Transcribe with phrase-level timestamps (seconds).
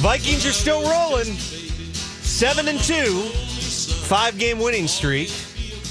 [0.00, 1.32] Vikings are still rolling.
[1.34, 3.22] Seven and two,
[4.06, 5.32] five game winning streak.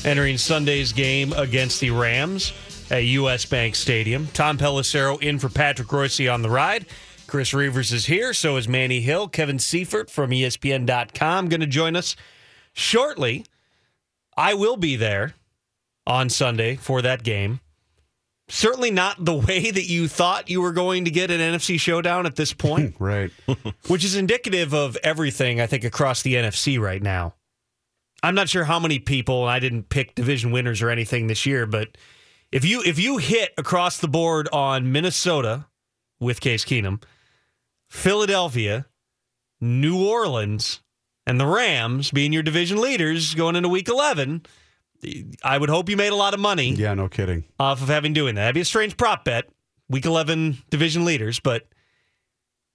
[0.04, 2.54] Entering Sunday's game against the Rams
[2.92, 4.28] at US Bank Stadium.
[4.28, 6.86] Tom Pelissero in for Patrick Reusse on the ride.
[7.28, 8.34] Chris Reavers is here.
[8.34, 9.28] So is Manny Hill.
[9.28, 12.16] Kevin Seifert from ESPN.com going to join us
[12.74, 13.46] shortly.
[14.38, 15.34] I will be there
[16.06, 17.60] on Sunday for that game.
[18.48, 22.26] Certainly not the way that you thought you were going to get an NFC showdown
[22.26, 23.32] at this point, Right.
[23.88, 27.34] which is indicative of everything I think across the NFC right now.
[28.24, 31.66] I'm not sure how many people, I didn't pick division winners or anything this year,
[31.66, 31.98] but
[32.52, 35.66] if you if you hit across the board on Minnesota
[36.20, 37.04] with Case Keenum,
[37.90, 38.86] Philadelphia,
[39.62, 40.82] New Orleans,
[41.28, 44.44] and the Rams being your division leaders going into week 11,
[45.44, 47.44] I would hope you made a lot of money Yeah, no kidding.
[47.60, 48.42] off of having doing that.
[48.42, 49.46] That'd be a strange prop bet.
[49.90, 51.68] Week 11 division leaders, but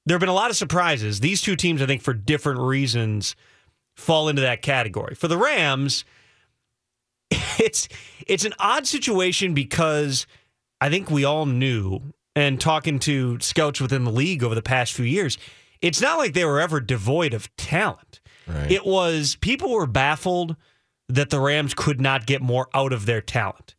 [0.06, 1.19] there have been a lot of surprises.
[1.20, 3.34] These two teams, I think, for different reasons,
[3.97, 5.14] fall into that category.
[5.17, 6.05] For the Rams,
[7.31, 7.89] it's
[8.27, 10.27] it's an odd situation because
[10.80, 12.01] I think we all knew,
[12.36, 15.36] and talking to scouts within the league over the past few years,
[15.83, 18.20] it's not like they were ever devoid of talent.
[18.69, 20.57] It was people were baffled
[21.14, 23.74] that the Rams could not get more out of their talent.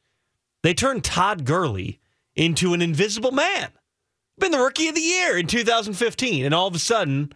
[0.63, 1.99] They turned Todd Gurley
[2.35, 3.69] into an invisible man.
[4.37, 7.33] Been the rookie of the year in 2015, and all of a sudden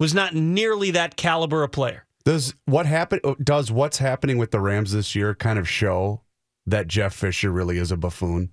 [0.00, 2.06] was not nearly that caliber of player.
[2.24, 3.20] Does what happen?
[3.42, 6.22] Does what's happening with the Rams this year kind of show
[6.66, 8.50] that Jeff Fisher really is a buffoon?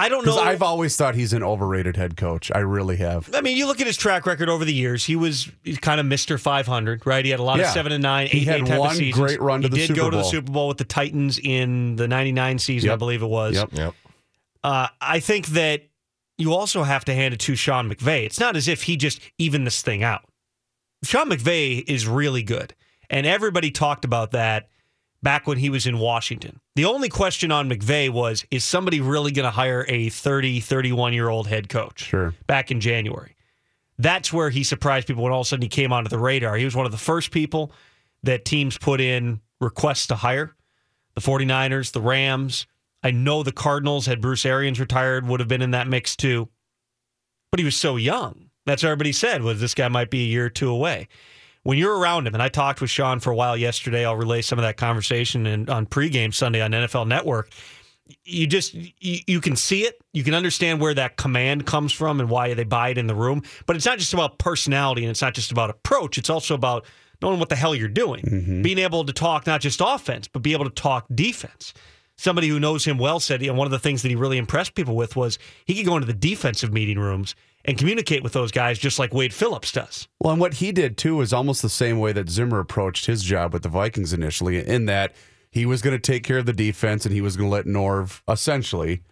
[0.00, 0.38] I don't know.
[0.38, 2.52] I've always thought he's an overrated head coach.
[2.54, 3.28] I really have.
[3.34, 5.04] I mean, you look at his track record over the years.
[5.04, 7.24] He was he's kind of Mister 500, right?
[7.24, 7.66] He had a lot Yeah.
[7.66, 9.14] of seven and nine, He eight, had eight type one of seasons.
[9.26, 11.40] great run to he the did Super go to the Super Bowl with the Titans
[11.42, 13.56] in the '99 season, I believe it was.
[13.56, 13.70] Yep.
[13.72, 13.94] Yep.
[14.62, 15.82] Uh, I think that
[16.36, 18.24] you also have to hand it to Sean McVay.
[18.24, 20.22] It's not as if he just evened this thing out.
[21.02, 22.74] Sean McVay is really good.
[23.10, 24.68] And everybody talked about that
[25.22, 26.60] back when he was in Washington.
[26.76, 31.12] The only question on McVay was is somebody really going to hire a 30, 31
[31.12, 32.04] year old head coach?
[32.04, 32.34] Sure.
[32.46, 33.34] Back in January.
[33.98, 36.56] That's where he surprised people when all of a sudden he came onto the radar.
[36.56, 37.72] He was one of the first people
[38.22, 40.54] that teams put in requests to hire.
[41.14, 42.66] The 49ers, the Rams.
[43.02, 46.48] I know the Cardinals, had Bruce Arians retired, would have been in that mix too.
[47.50, 48.50] But he was so young.
[48.66, 51.08] That's what everybody said was this guy might be a year or two away.
[51.68, 54.40] When you're around him, and I talked with Sean for a while yesterday, I'll relay
[54.40, 57.50] some of that conversation and on pregame Sunday on NFL Network.
[58.24, 62.20] You just you, you can see it, you can understand where that command comes from
[62.20, 63.42] and why they buy it in the room.
[63.66, 66.16] But it's not just about personality and it's not just about approach.
[66.16, 66.86] It's also about
[67.20, 68.62] knowing what the hell you're doing, mm-hmm.
[68.62, 71.74] being able to talk not just offense, but be able to talk defense
[72.18, 74.74] somebody who knows him well said, and one of the things that he really impressed
[74.74, 77.34] people with was he could go into the defensive meeting rooms
[77.68, 80.08] and communicate with those guys just like Wade Phillips does.
[80.20, 83.22] Well, and what he did too is almost the same way that Zimmer approached his
[83.22, 85.14] job with the Vikings initially, in that
[85.50, 87.66] he was going to take care of the defense and he was going to let
[87.66, 89.02] Norv essentially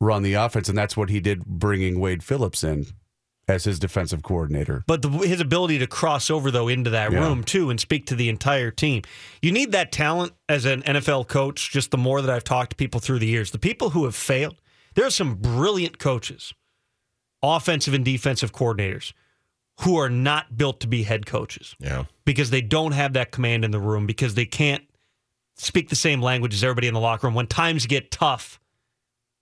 [0.00, 2.86] run the offense, and that's what he did, bringing Wade Phillips in
[3.48, 4.84] as his defensive coordinator.
[4.86, 7.18] But the, his ability to cross over though into that Yeah.
[7.20, 9.02] room too and speak to the entire team,
[9.42, 11.70] you need that talent as an NFL coach.
[11.72, 14.14] Just the more that I've talked to people through the years, the people who have
[14.14, 14.60] failed,
[14.94, 16.54] there are some brilliant coaches,
[17.42, 19.12] offensive and defensive coordinators,
[19.80, 21.74] who are not built to be head coaches.
[21.78, 22.04] Yeah.
[22.24, 24.84] because they don't have that command in the room because they can't
[25.56, 27.34] speak the same language as everybody in the locker room.
[27.34, 28.60] When times get tough,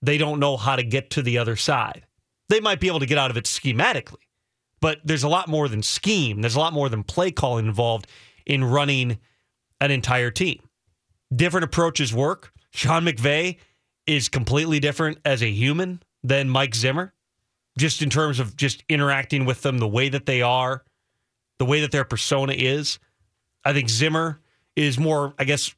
[0.01, 2.07] they don't know how to get to the other side.
[2.49, 4.23] They might be able to get out of it schematically,
[4.81, 6.41] but there's a lot more than scheme.
[6.41, 8.07] There's a lot more than play calling involved
[8.47, 9.19] in running
[9.81, 10.61] an entire team.
[11.35, 12.53] Different approaches work.
[12.71, 13.59] Sean McVay
[14.07, 17.13] is completely different as a human than Mike Zimmer.
[17.79, 20.85] Just in terms of just interacting with them, the way that they are,
[21.59, 22.99] the way that their persona is.
[23.65, 24.41] I think Zimmer
[24.77, 25.75] is more, I guess,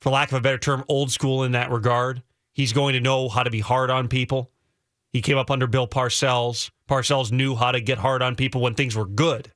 [0.00, 2.22] for lack of a better term, old school in that regard.
[2.52, 4.50] He's going to know how to be hard on people.
[5.12, 6.70] He came up under Bill Parcells.
[6.88, 9.52] Parcells knew how to get hard on people when things were good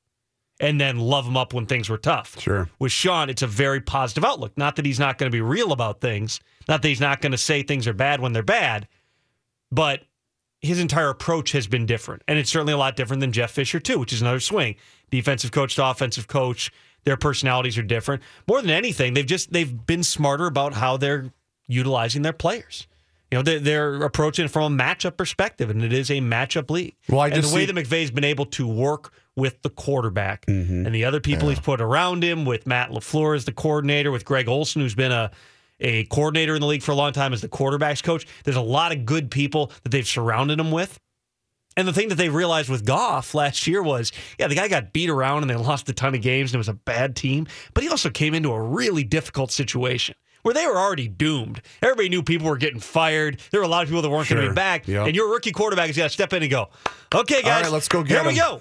[0.61, 2.41] and then love them up when things were tough.
[2.41, 2.69] Sure.
[2.79, 4.53] With Sean, it's a very positive outlook.
[4.57, 7.33] Not that he's not going to be real about things, not that he's not going
[7.33, 8.87] to say things are bad when they're bad,
[9.71, 10.03] but
[10.63, 12.23] his entire approach has been different.
[12.29, 14.77] And it's certainly a lot different than Jeff Fisher, too, which is another swing.
[15.11, 16.71] Defensive coach to offensive coach,
[17.05, 18.23] their personalities are different.
[18.49, 21.33] More than anything, they've just they've been smarter about how they're
[21.67, 22.87] utilizing their players.
[23.31, 26.71] You know, they're, they're approaching it from a matchup perspective, and it is a matchup
[26.71, 26.95] league.
[27.09, 29.71] Well, I and just the way see- that McVay's been able to work with the
[29.71, 30.85] quarterback mm-hmm.
[30.85, 34.27] and the other people he's put around him, with Matt LaFleur as the coordinator, with
[34.27, 35.31] Greg Olson, who's been a
[35.83, 38.27] a coordinator in the league for a long time as the quarterbacks coach.
[38.45, 40.99] There's a lot of good people that they've surrounded him with.
[41.77, 44.93] And the thing that they realized with Goff last year was, yeah, the guy got
[44.93, 47.47] beat around and they lost a ton of games and it was a bad team,
[47.75, 51.63] but he also came into a really difficult situation where they were already doomed.
[51.83, 53.41] Everybody knew people were getting fired.
[53.53, 54.53] There were a lot of people that weren't going to Sure.
[54.53, 54.89] be back.
[54.89, 55.07] Yep.
[55.07, 56.69] And your rookie quarterback has got to step in and go,
[57.15, 58.61] okay, guys, right, let's go get here we go.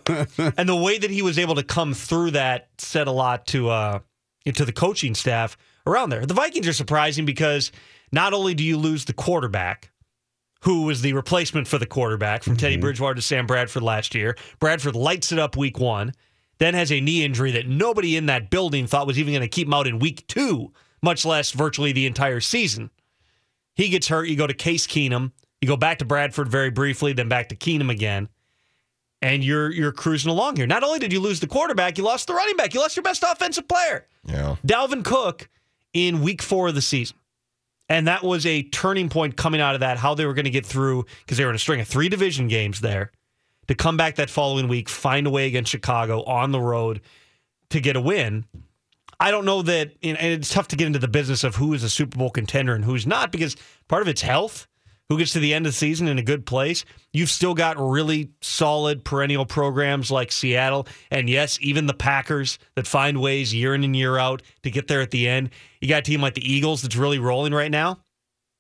[0.57, 3.69] and the way that he was able to come through that said a lot to
[3.69, 3.99] uh,
[4.53, 6.25] to the coaching staff around there.
[6.25, 7.71] The Vikings are surprising because
[8.11, 9.91] not only do you lose the quarterback,
[10.61, 12.81] who was the replacement for the quarterback from Teddy mm-hmm.
[12.81, 14.37] Bridgewater to Sam Bradford last year.
[14.59, 16.13] Bradford lights it up week one,
[16.59, 19.47] then has a knee injury that nobody in that building thought was even going to
[19.47, 22.91] keep him out in week two, much less virtually the entire season.
[23.75, 24.27] He gets hurt.
[24.27, 25.31] You go to Case Keenum.
[25.61, 28.29] You go back to Bradford very briefly, then back to Keenum again.
[29.23, 30.65] And you're you're cruising along here.
[30.65, 32.73] Not only did you lose the quarterback, you lost the running back.
[32.73, 34.07] You lost your best offensive player.
[34.25, 34.55] Yeah.
[34.65, 35.47] Dalvin Cook
[35.93, 37.17] in week four of the season.
[37.89, 40.51] And that was a turning point coming out of that, how they were going to
[40.51, 43.11] get through, because they were in a string of three division games there,
[43.67, 47.01] to come back that following week, find a way against Chicago on the road
[47.69, 48.45] to get a win.
[49.19, 51.83] I don't know that, and it's tough to get into the business of who is
[51.83, 53.55] a Super Bowl contender and who's not, because
[53.87, 54.67] part of it's health.
[55.11, 56.85] Who gets to the end of the season in a good place?
[57.11, 62.87] You've still got really solid perennial programs like Seattle, and yes, even the Packers that
[62.87, 65.49] find ways year in and year out to get there at the end.
[65.81, 67.99] You got a team like the Eagles that's really rolling right now.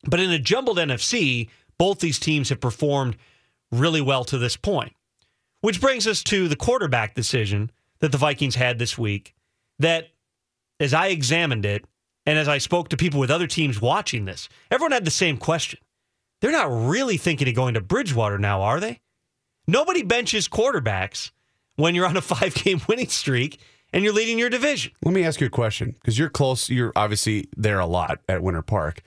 [0.03, 3.15] But in a jumbled NFC, both these teams have performed
[3.71, 4.91] really well to this point.
[5.61, 9.35] Which brings us to the quarterback decision that the Vikings had this week.
[9.79, 10.09] That,
[10.81, 11.85] as I examined it,
[12.25, 15.37] and as I spoke to people with other teams watching this, everyone had the same
[15.37, 15.79] question.
[16.41, 18.99] They're not really thinking of going to Bridgewater now, are they?
[19.67, 21.31] Nobody benches quarterbacks
[21.75, 23.59] when you're on a five game winning streak
[23.93, 24.91] and you're leading your division.
[25.03, 26.69] Let me ask you a question because you're close.
[26.69, 29.01] You're obviously there a lot at Winter Park.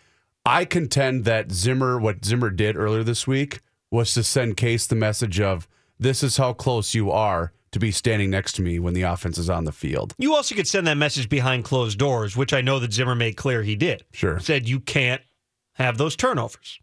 [0.47, 3.61] I contend that Zimmer, what Zimmer did earlier this week,
[3.91, 5.67] was to send Case the message of
[5.99, 9.39] this is how close you are to be standing next to me when the offense
[9.39, 10.15] is on the field.
[10.19, 13.37] You also could send that message behind closed doors, which I know that Zimmer made
[13.37, 14.05] clear he did.
[14.13, 14.39] Sure.
[14.39, 15.23] Said you can't
[15.73, 16.79] have those turnovers.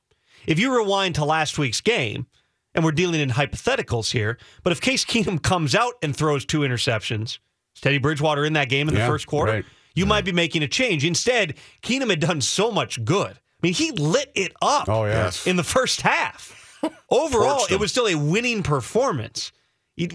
[0.47, 2.27] If you rewind to last week's game,
[2.73, 6.59] and we're dealing in hypotheticals here, but if Case Keenum comes out and throws two
[6.61, 7.39] interceptions,
[7.75, 9.65] Teddy Bridgewater in that game in the first quarter, right.
[9.95, 11.03] you might be making a change.
[11.03, 13.31] Instead, Keenum had done so much good.
[13.31, 15.45] I mean, he lit it up Oh, yes.
[15.45, 16.57] in the first half.
[17.09, 19.51] Overall, it was still a winning performance.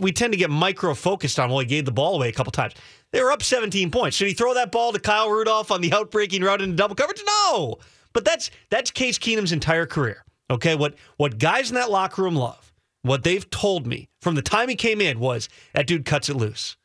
[0.00, 2.50] We tend to get micro focused on, well, he gave the ball away a couple
[2.50, 2.74] times.
[3.12, 4.16] They were up 17 points.
[4.16, 7.22] Should he throw that ball to Kyle Rudolph on the outbreaking route into double coverage?
[7.26, 7.76] No.
[8.16, 10.24] But that's that's Case Keenum's entire career.
[10.50, 14.40] Okay, what what guys in that locker room love, what they've told me from the
[14.40, 16.78] time he came in was that dude cuts it loose.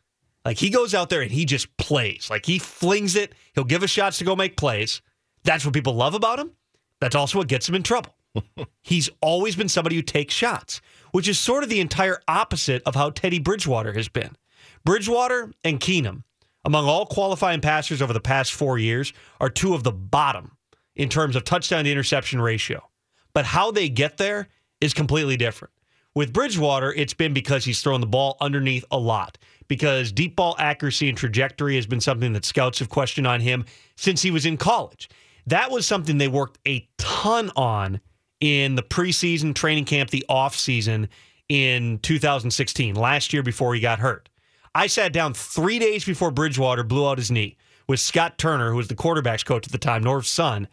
[0.44, 2.28] Like he goes out there and he just plays.
[2.30, 3.34] Like he flings it.
[3.56, 5.02] He'll give us shots to go make plays.
[5.46, 6.52] That's what people love about him.
[7.00, 8.14] That's also what gets him in trouble.
[8.82, 10.82] He's always been somebody who takes shots,
[11.14, 14.36] which is sort of the entire opposite of how Teddy Bridgewater has been.
[14.84, 16.24] Bridgewater and Keenum,
[16.66, 20.58] among all qualifying passers over the past four years, are two of the bottom
[21.02, 22.88] in terms of touchdown to interception ratio.
[23.34, 24.50] But how they get there
[24.82, 25.74] is completely different.
[26.14, 30.56] With Bridgewater, it's been because he's thrown the ball underneath a lot, because deep ball
[30.60, 33.66] accuracy and trajectory has been something that scouts have questioned on him
[33.98, 35.10] since he was in college.
[35.48, 38.00] That was something they worked a ton on
[38.40, 41.08] in the preseason training camp, the offseason
[41.50, 44.30] in 2016, last year before he got hurt.
[44.76, 47.58] I sat down three days before Bridgewater blew out his knee
[47.92, 50.70] with Scott Turner, who was the quarterback's coach at the time, Norv's son.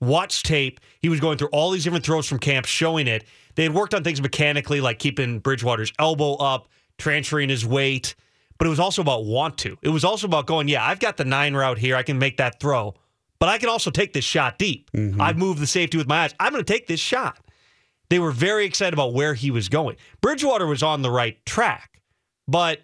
[0.00, 0.80] Watched tape.
[1.00, 3.24] He was going through all these different throws from camp, showing it.
[3.56, 8.14] They had worked on things mechanically, like keeping Bridgewater's elbow up, transferring his weight.
[8.58, 9.76] But it was also about want to.
[9.82, 11.96] It was also about going, yeah, I've got the nine route here.
[11.96, 12.94] I can make that throw,
[13.38, 14.90] but I can also take this shot deep.
[14.92, 15.20] Mm-hmm.
[15.20, 16.34] I've moved the safety with my eyes.
[16.38, 17.38] I'm going to take this shot.
[18.10, 19.96] They were very excited about where he was going.
[20.20, 22.00] Bridgewater was on the right track,
[22.46, 22.80] but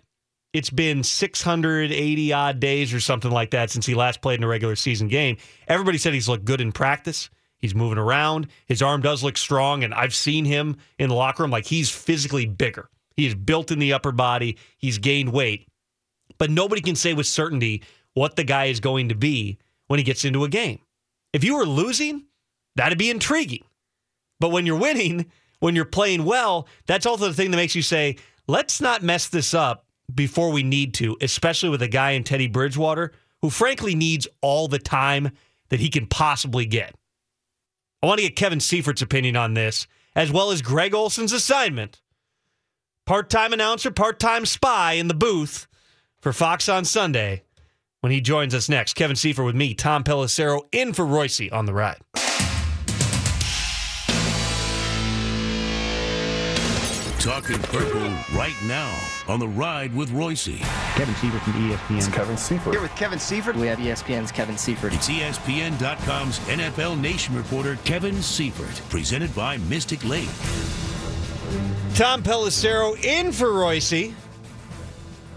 [0.55, 4.49] it's been 680 odd days or something like that since he last played in a
[4.49, 5.37] regular season game.
[5.67, 7.29] Everybody said he's looked good in practice.
[7.59, 8.47] He's moving around.
[8.67, 11.91] His arm does look strong, and I've seen him in the locker room like he's
[11.91, 12.89] physically bigger.
[13.17, 14.57] He is built in the upper body.
[14.79, 15.67] He's gained weight,
[16.39, 17.83] but nobody can say with certainty
[18.13, 19.59] what the guy is going to be
[19.89, 20.79] when he gets into a game.
[21.33, 22.27] If you were losing,
[22.77, 23.65] that'd be intriguing.
[24.39, 25.27] But when you're winning,
[25.59, 29.29] when you're playing well, that's also the thing that makes you say, let's not mess
[29.29, 29.84] this up
[30.15, 34.69] before we need to, especially with a guy in Teddy Bridgewater who frankly needs all
[34.69, 35.31] the time
[35.69, 36.95] that he can possibly get.
[38.03, 42.01] I want to get Kevin Seifert's opinion on this, as well as Greg Olsen's assignment.
[43.07, 45.67] Part time announcer, part time spy in the booth
[46.21, 47.43] for Fox on Sunday
[48.01, 48.95] when he joins us next.
[48.95, 52.01] Kevin Seifert with me, Tom Pelissero, in for Reusse on the ride.
[57.25, 58.95] Talking Purple right now
[59.29, 60.59] on the ride with Reusse.
[60.95, 62.13] Kevin Seifert from ESPN.
[62.13, 62.75] Kevin Seifert.
[62.75, 63.57] Here with Kevin Seifert.
[63.57, 64.93] We have ESPN's Kevin Seifert.
[64.93, 70.29] It's ESPN.com's NFL Nation reporter Kevin Seifert, presented by Mystic Lake.
[71.95, 74.13] Tom Pelissero in for Reusse.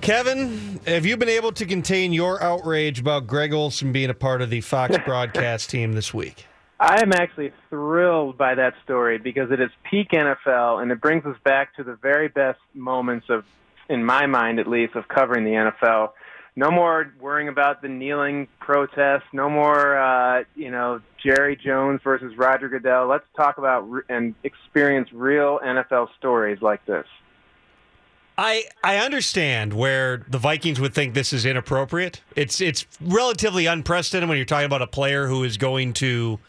[0.01, 4.41] Kevin, have you been able to contain your outrage about Greg Olsen being a part
[4.41, 6.47] of the Fox broadcast team this week?
[6.79, 11.25] I am actually thrilled by that story because it is peak NFL and it brings
[11.25, 13.45] us back to the very best moments of,
[13.89, 16.11] in my mind at least, of covering the NFL.
[16.55, 19.25] No more worrying about the kneeling protest.
[19.33, 23.07] No more, uh, you know, Jerry Jones versus Roger Goodell.
[23.07, 27.05] Let's talk about re- and experience real NFL stories like this.
[28.39, 32.21] I I understand where the Vikings would think this is inappropriate.
[32.35, 36.39] It's it's relatively unprecedented when you're talking about a player who is going to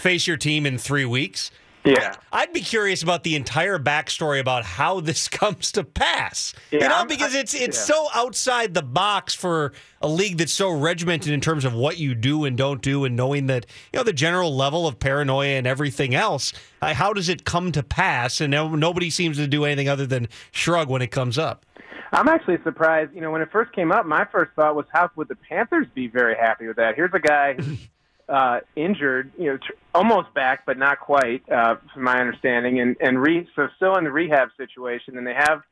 [0.00, 1.50] face your team in three weeks.
[1.84, 2.14] Yeah.
[2.30, 6.52] I'd be curious about the entire backstory about how this comes to pass.
[6.70, 7.94] Yeah, you know, because it's it's yeah.
[7.94, 12.14] so outside the box for a league that's so regimented in terms of what you
[12.14, 15.66] do and don't do, and knowing that you know the general level of paranoia and
[15.66, 16.52] everything else.
[16.82, 18.40] Uh, how does it come to pass?
[18.40, 21.64] And nobody seems to do anything other than shrug when it comes up.
[22.12, 23.14] I'm actually surprised.
[23.14, 25.86] You know, when it first came up, my first thought was, how would the Panthers
[25.94, 26.96] be very happy with that?
[26.96, 27.56] Here's a guy
[28.30, 32.96] uh, injured, you know, tr- almost back, but not quite, uh, from my understanding, and
[33.00, 35.62] and re- so still in the rehab situation, and they have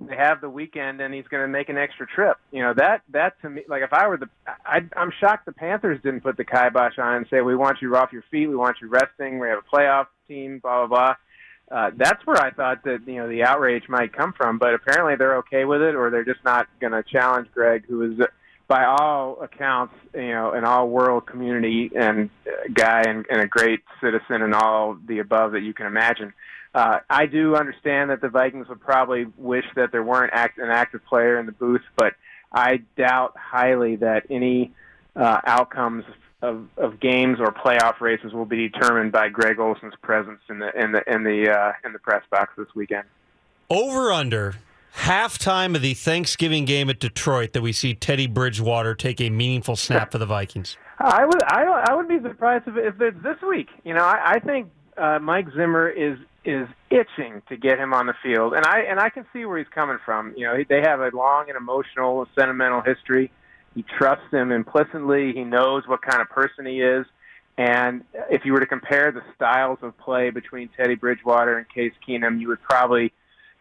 [0.00, 2.36] they have the weekend, and he's going to make an extra trip.
[2.52, 4.28] You know, that that to me, like if I were the,
[4.64, 7.94] I, I'm shocked the Panthers didn't put the kibosh on and say, we want you
[7.96, 11.14] off your feet, we want you resting, we have a playoff team, blah blah blah
[11.70, 14.58] uh, that's where I thought that you know the outrage might come from.
[14.58, 18.12] But apparently they're okay with it, or they're just not going to challenge Greg, who
[18.12, 18.26] is,
[18.66, 22.30] by all accounts, you know, an all-world community and
[22.72, 26.32] guy and, and a great citizen and all the above that you can imagine.
[26.74, 30.70] Uh, I do understand that the Vikings would probably wish that there weren't act, an
[30.70, 32.14] active player in the booth, but
[32.52, 34.72] I doubt highly that any
[35.14, 36.04] uh, outcomes
[36.42, 40.70] of, of games or playoff races will be determined by Greg Olsen's presence in the
[40.78, 43.04] in the in the uh, in the press box this weekend.
[43.70, 44.56] Over under
[44.96, 49.76] halftime of the Thanksgiving game at Detroit that we see Teddy Bridgewater take a meaningful
[49.76, 50.76] snap for the Vikings.
[50.98, 53.68] I would I I would be surprised if, if it's this week.
[53.84, 58.06] You know, I, I think uh, Mike Zimmer is is itching to get him on
[58.06, 60.34] the field, and I and I can see where he's coming from.
[60.36, 63.30] You know, they have a long and emotional, sentimental history.
[63.74, 65.32] He trusts him implicitly.
[65.32, 67.06] He knows what kind of person he is.
[67.56, 71.92] And if you were to compare the styles of play between Teddy Bridgewater and Case
[72.06, 73.12] Keenum, you would probably,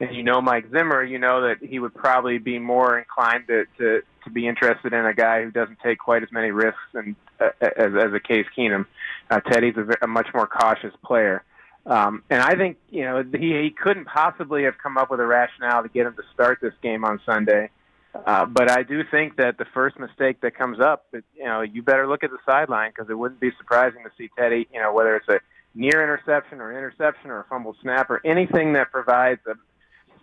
[0.08, 3.66] and you know Mike Zimmer, you know that he would probably be more inclined to
[3.78, 7.16] to, to be interested in a guy who doesn't take quite as many risks and
[7.40, 8.86] uh, as as a Case Keenum.
[9.30, 11.44] Uh, Teddy's a, a much more cautious player.
[11.86, 15.26] Um, and I think you know he, he couldn't possibly have come up with a
[15.26, 17.70] rationale to get him to start this game on Sunday.
[18.14, 21.62] Uh, but I do think that the first mistake that comes up, that, you know,
[21.62, 24.80] you better look at the sideline because it wouldn't be surprising to see Teddy, you
[24.80, 25.40] know, whether it's a
[25.74, 29.56] near interception or interception or a fumbled snap or anything that provides a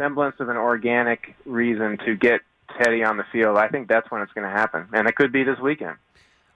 [0.00, 2.40] semblance of an organic reason to get
[2.78, 3.59] Teddy on the field.
[3.59, 5.97] I think that's when it's going to happen, and it could be this weekend.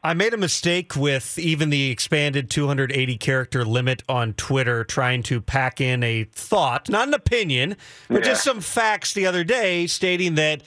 [0.02, 5.40] I made a mistake with even the expanded 280 character limit on Twitter, trying to
[5.40, 7.76] pack in a thought, not an opinion,
[8.08, 8.30] but Yeah.
[8.30, 10.62] just some facts the other day stating that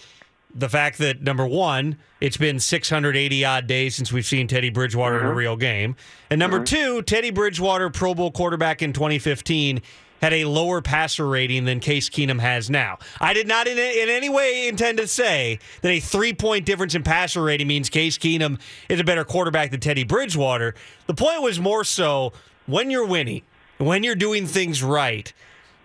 [0.53, 5.19] the fact that, number one, it's been 680 odd days since we've seen Teddy Bridgewater
[5.19, 5.37] in a mm-hmm.
[5.37, 5.95] real game.
[6.31, 6.75] And number mm-hmm.
[6.75, 9.81] two, Teddy Bridgewater, Pro Bowl quarterback in 2015,
[10.21, 12.97] had a lower passer rating than Case Keenum has now.
[13.19, 16.95] I did not in, in any way intend to say that a three point difference
[16.95, 18.59] in passer rating means Case Keenum
[18.89, 20.75] is a better quarterback than Teddy Bridgewater.
[21.05, 22.33] The point was more so
[22.65, 23.43] when you're winning,
[23.77, 25.31] when you're doing things right,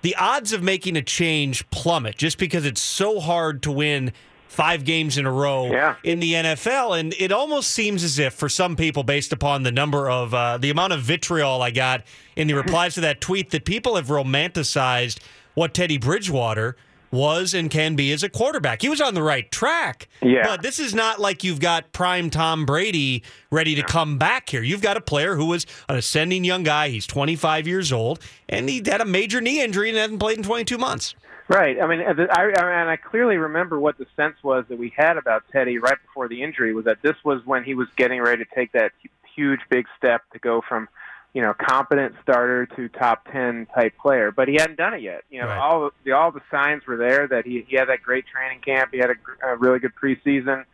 [0.03, 4.13] the odds of making a change plummet just because it's so hard to win
[4.53, 5.97] five games in a row Yeah.
[6.05, 6.99] in the NFL.
[7.01, 10.59] And it almost seems as if, for some people, based upon the number of uh,
[10.59, 12.03] the amount of vitriol I got
[12.37, 15.19] in the replies to that tweet, that people have romanticized
[15.55, 16.77] what Teddy Bridgewater
[17.11, 18.81] was and can be as a quarterback.
[18.81, 20.09] He was on the right track.
[20.23, 20.45] Yeah.
[20.47, 24.63] But this is not like you've got prime Tom Brady ready to come back here.
[24.63, 26.89] You've got a player who was an ascending young guy.
[26.89, 28.19] He's 25 years old,
[28.49, 31.15] and he had a major knee injury and hasn't played in 22 months.
[31.53, 31.81] Right.
[31.81, 35.17] I mean, I, I, and I clearly remember what the sense was that we had
[35.17, 38.45] about Teddy right before the injury was that this was when he was getting ready
[38.45, 38.93] to take that
[39.35, 40.89] huge, big step to go from,
[41.35, 44.31] you know, competent starter to top ten type player.
[44.31, 45.25] But he hadn't done it yet.
[45.31, 45.59] You know, Right.
[45.59, 48.91] all the all the signs were there that he he had that great training camp.
[48.93, 50.65] He had a, a really good preseason,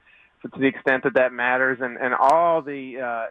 [0.42, 3.00] to the extent that that matters, and and all the.
[3.00, 3.26] uh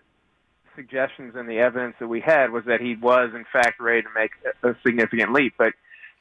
[0.75, 4.09] suggestions and the evidence that we had was that he was in fact ready to
[4.13, 4.29] make
[4.63, 5.55] a, a significant leap.
[5.57, 5.73] But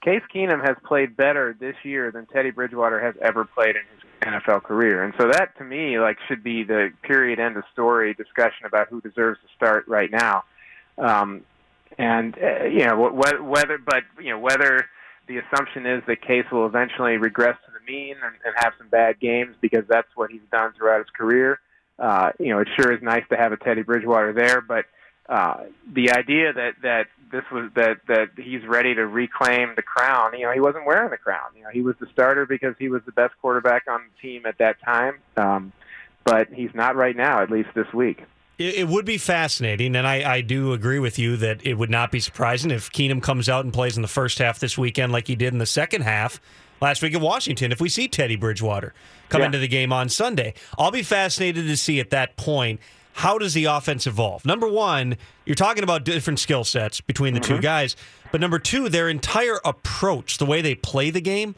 [0.07, 4.05] Case Keenum has played better this year than Teddy Bridgewater has ever played in his
[4.23, 8.15] NFL career, and so that to me like should be the period end of story
[8.15, 10.45] discussion about who deserves to start right now.
[10.97, 11.43] Um,
[11.99, 14.87] and uh, you know wh- wh- whether, but you know whether
[15.27, 18.89] the assumption is that Case will eventually regress to the mean and, and have some
[18.89, 21.59] bad games because that's what he's done throughout his career.
[21.99, 24.85] Uh, you know, it sure is nice to have a Teddy Bridgewater there, but
[25.28, 30.38] uh, the idea that that this was that that he's ready to reclaim the crown.
[30.38, 31.50] You know, he wasn't wearing the crown.
[31.56, 34.47] You know, he was the starter because he was the best quarterback on the team
[34.47, 35.14] at that time.
[35.37, 35.73] Um,
[36.25, 38.23] but he's not right now, at least this week.
[38.59, 41.90] It, it would be fascinating, and I, I do agree with you that it would
[41.90, 45.12] not be surprising if Keenum comes out and plays in the first half this weekend
[45.12, 46.40] like he did in the second half
[46.80, 47.71] last week in Washington.
[47.71, 48.95] If we see Teddy Bridgewater
[49.28, 49.47] come Yeah.
[49.47, 52.80] into the game on Sunday, I'll be fascinated to see at that point
[53.17, 54.45] how does the offense evolve.
[54.45, 57.63] Number one, you're talking about different skill sets between the two mm-hmm.
[57.63, 57.97] guys,
[58.31, 61.55] but number two, their entire approach, the way they play the game,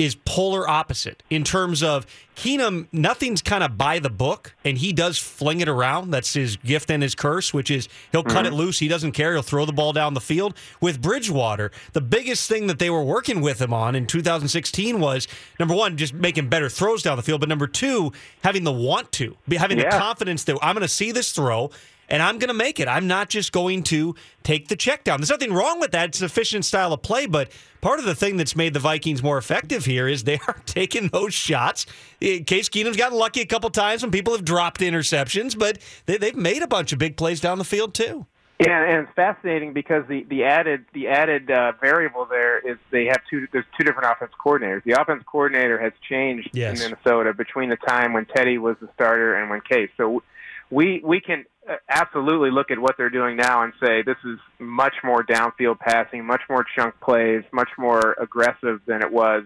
[0.00, 4.94] is polar opposite in terms of Keenum, nothing's kind of by the book, and he
[4.94, 6.10] does fling it around.
[6.10, 8.56] That's his gift and his curse, which is he'll cut it mm-hmm.
[8.56, 8.78] loose.
[8.78, 9.34] He doesn't care.
[9.34, 10.56] He'll throw the ball down the field.
[10.80, 15.28] With Bridgewater, the biggest thing that they were working with him on in 2016 was
[15.58, 18.10] number one, just making better throws down the field, but number two,
[18.42, 21.70] having the want to, be having the confidence that I'm going to see this throw
[22.10, 22.88] and I'm going to make it.
[22.88, 25.20] I'm not just going to take the check down.
[25.20, 26.10] There's nothing wrong with that.
[26.10, 29.22] It's an efficient style of play, but part of the thing that's made the Vikings
[29.22, 31.86] more effective here is they are taking those shots.
[32.20, 36.16] Eh, Case Keenum's gotten lucky a couple times when people have dropped interceptions, but they,
[36.16, 38.26] they've made a bunch of big plays down the field too.
[38.58, 43.06] Yeah, and it's fascinating because the the added the added uh, variable there is they
[43.06, 43.48] have two.
[43.52, 44.84] There's two different offense coordinators.
[44.84, 46.78] The offense coordinator has changed Yes.
[46.78, 49.88] in Minnesota between the time when Teddy was the starter and when Case.
[49.96, 50.22] So
[50.68, 51.46] we we can
[51.88, 56.24] absolutely look at what they're doing now and say this is much more downfield passing,
[56.24, 59.44] much more chunk plays, much more aggressive than it was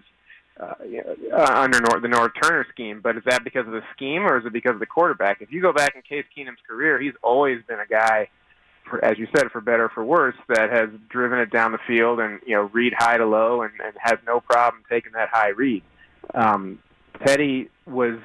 [0.59, 0.73] uh,
[1.33, 3.01] uh, under the Norv Turner scheme.
[3.01, 5.41] But is that because of the scheme or is it because of the quarterback?
[5.41, 8.29] If you go back in Case Keenum's career, he's always been a guy
[8.89, 11.79] for, as you said, for better or for worse, that has driven it down the
[11.87, 15.29] field and you know read high to low and, and has no problem taking that
[15.29, 15.83] high read.
[16.33, 16.79] Um,
[17.25, 18.19] Teddy was,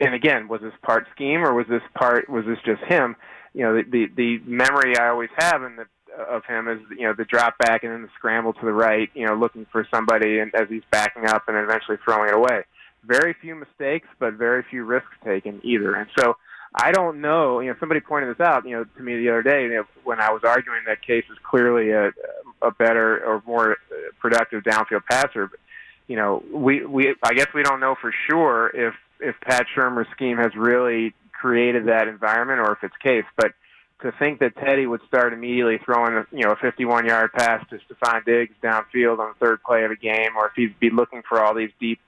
[0.00, 3.16] and again, was this part scheme or was this part was this just him?
[3.56, 5.86] You know, the the, the memory I always have in the
[6.28, 9.08] of him is you know the drop back and then the scramble to the right,
[9.14, 12.64] you know, looking for somebody and as he's backing up and eventually throwing it away.
[13.04, 15.94] Very few mistakes, but very few risks taken either.
[15.94, 16.36] And so
[16.74, 17.60] I don't know.
[17.60, 18.66] You know, somebody pointed this out.
[18.66, 21.24] You know, to me the other day you know, when I was arguing that Case
[21.30, 22.12] is clearly a
[22.60, 23.78] a better or more
[24.20, 25.46] productive downfield passer.
[25.46, 25.60] But,
[26.08, 30.08] you know, we we I guess we don't know for sure if if Pat Shurmur's
[30.12, 33.24] scheme has really created that environment or if it's Case.
[33.36, 33.52] But
[34.02, 37.64] to think that Teddy would start immediately throwing a you know a 51 yard pass
[37.70, 40.90] to Stefon Diggs downfield on the third play of a game, or if he'd be
[40.90, 42.00] looking for all these deep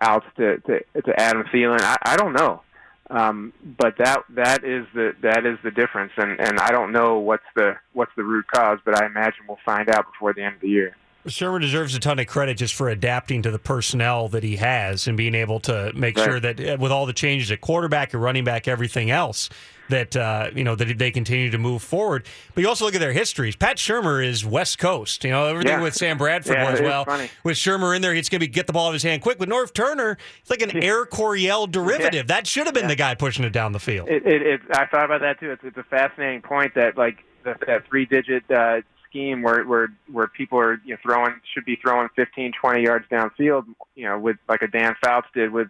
[0.00, 2.62] outs to to, to Adam Thielen, I, I don't know.
[3.10, 7.18] Um, but that that is the that is the difference, and and I don't know
[7.18, 10.54] what's the what's the root cause, but I imagine we'll find out before the end
[10.54, 10.96] of the year.
[11.26, 15.06] Shurmur deserves a ton of credit just for adapting to the personnel that he has
[15.08, 16.24] and being able to make Right.
[16.24, 19.48] sure that uh, with all the changes at quarterback and running back, everything else,
[19.90, 22.26] that uh, you know that they continue to move forward.
[22.54, 23.54] But you also look at their histories.
[23.56, 25.24] Pat Shurmur is West Coast.
[25.24, 25.82] You know everything Yeah.
[25.82, 27.04] with Sam Bradford Yeah, was well.
[27.04, 27.28] funny.
[27.42, 29.20] With Shurmur in there, he's going to be get the ball out of his hand
[29.22, 29.38] quick.
[29.38, 32.26] With Norv Turner, it's like an Air Coryell derivative.
[32.28, 34.08] That should have been the guy pushing it down the field.
[34.08, 35.50] It, it, it I thought about that too.
[35.52, 38.80] It's, it's a fascinating point that like the, that three digit uh,
[39.14, 43.06] scheme where where where people are you know throwing should be throwing 15, 20 yards
[43.10, 43.64] downfield.
[43.94, 45.68] You know, with like a Dan Fouts did with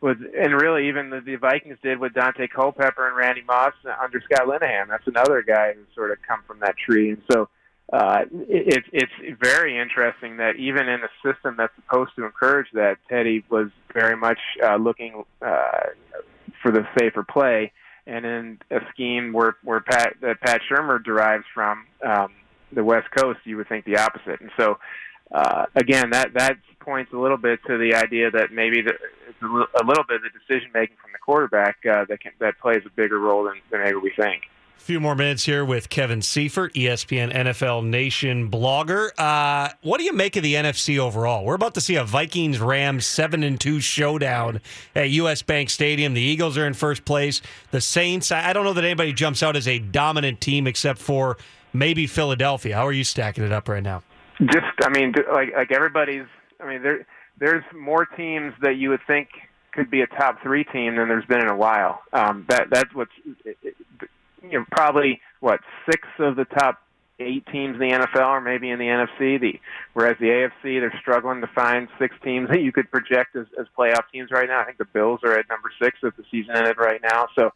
[0.00, 4.20] with and really even the, the Vikings did with Daunte Culpepper and Randy Moss under
[4.20, 4.88] Scott Linehan.
[4.88, 7.10] That's another guy who's sort of come from that tree.
[7.10, 7.48] And so
[7.92, 12.96] uh, it, it's very interesting that even in a system that's supposed to encourage that,
[13.08, 15.86] Teddy was very much uh, looking uh,
[16.62, 17.70] for the safer play,
[18.06, 22.32] and in a scheme where where Pat that Pat Shurmur derives from um,
[22.72, 24.40] the West Coast, you would think the opposite.
[24.40, 24.78] And so,
[25.30, 28.92] uh, again, that that points a little bit to the idea that maybe the,
[29.28, 32.58] it's a, little, bit of the decision making from the quarterback uh, that can, that
[32.58, 34.42] plays a bigger role than, than maybe we think.
[34.76, 39.10] A few more minutes here with Kevin Seifert, ESPN NFL Nation blogger.
[39.16, 41.44] Uh, what do you make of the NFC overall?
[41.44, 44.60] We're about to see a Vikings Rams seven and two showdown
[44.96, 46.14] at US Bank Stadium.
[46.14, 47.40] The Eagles are in first place.
[47.70, 48.32] The Saints.
[48.32, 51.36] I don't know that anybody jumps out as a dominant team except for
[51.72, 52.74] maybe Philadelphia.
[52.74, 54.02] How are you stacking it up right now?
[54.40, 56.26] Just, I mean, like like everybody's.
[56.60, 57.06] I mean, there
[57.38, 59.28] there's more teams that you would think
[59.72, 62.02] could be a top three team than there's been in a while.
[62.12, 63.12] Um, that that's what's
[63.44, 66.80] you know probably what six of the top
[67.18, 69.40] eight teams in the NFL or maybe in the NFC.
[69.40, 69.60] The
[69.94, 73.66] whereas the AFC they're struggling to find six teams that you could project as, as
[73.76, 74.60] playoff teams right now.
[74.60, 77.28] I think the Bills are at number six if the season ended right now.
[77.36, 77.52] So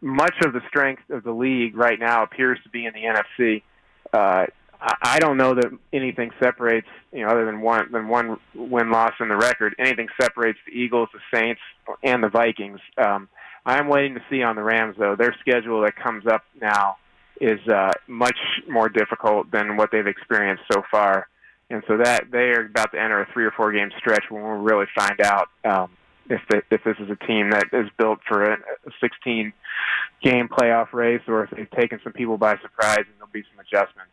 [0.00, 3.62] much of the strength of the league right now appears to be in the NFC.
[4.12, 4.46] Uh,
[4.80, 9.12] I don't know that anything separates, you know, other than one than one win loss
[9.20, 9.74] in the record.
[9.78, 11.60] Anything separates the Eagles, the Saints,
[12.02, 12.80] and the Vikings.
[12.98, 13.28] Um,
[13.64, 15.16] I'm waiting to see on the Rams though.
[15.16, 16.96] Their schedule that comes up now
[17.40, 21.26] is uh, much more difficult than what they've experienced so far,
[21.70, 24.42] and so that they are about to enter a three or four game stretch when
[24.42, 25.90] we'll really find out um,
[26.28, 29.52] if the, if this is a team that is built for a, a 16
[30.22, 33.60] game playoff race or if they've taken some people by surprise and there'll be some
[33.60, 34.12] adjustments.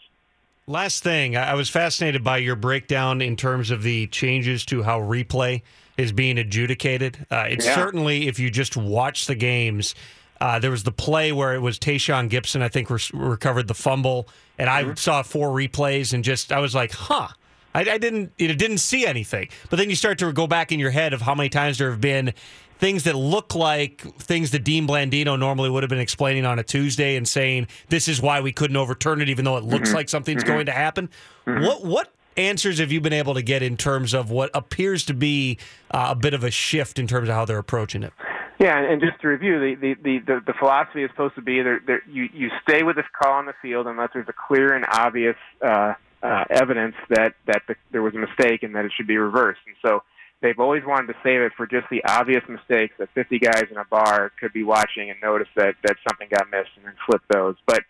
[0.65, 4.99] Last thing, I was fascinated by your breakdown in terms of the changes to how
[5.01, 5.61] replay
[5.97, 7.25] is being adjudicated.
[7.29, 7.75] Uh, it's yeah.
[7.75, 9.93] certainly, if you just watch the games,
[10.39, 13.73] uh, there was the play where it was Tashaun Gipson, I think, re- recovered the
[13.73, 14.93] fumble, and I mm-hmm.
[14.95, 17.27] saw four replays and just I was like, huh.
[17.73, 19.49] I, I didn't, it didn't see anything.
[19.69, 21.89] But then you start to go back in your head of how many times there
[21.89, 22.33] have been
[22.83, 26.63] things that look like things that Dean Blandino normally would have been explaining on a
[26.63, 29.97] Tuesday and saying this is why we couldn't overturn it, even though it looks mm-hmm.
[29.97, 30.53] like something's mm-hmm.
[30.53, 31.09] going to happen.
[31.47, 31.63] Mm-hmm.
[31.63, 35.13] What what answers have you been able to get in terms of what appears to
[35.13, 35.59] be
[35.91, 38.11] uh, a bit of a shift in terms of how they're approaching it?
[38.59, 41.61] Yeah, and just to review, the the the, the, the philosophy is supposed to be
[41.61, 44.73] there, there, you you stay with this call on the field unless there's a clear
[44.73, 48.91] and obvious uh, uh, evidence that that the, there was a mistake and that it
[48.95, 49.59] should be reversed.
[49.67, 50.03] And so
[50.41, 53.77] they've always wanted to save it for just the obvious mistakes that 50 guys in
[53.77, 57.21] a bar could be watching and notice that that something got missed and then flip
[57.29, 57.55] those.
[57.67, 57.83] But